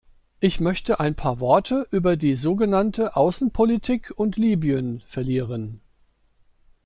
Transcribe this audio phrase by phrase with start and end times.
[0.39, 5.79] Ich möchte ein paar Worte über die so genannte Außenpolitik und Libyen verlieren.